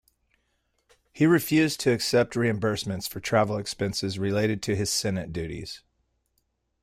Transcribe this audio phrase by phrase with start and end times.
[1.13, 5.83] He refused to accept reimbursements for travel expenses related to his Senate duties.